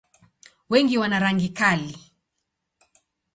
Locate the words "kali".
1.57-1.91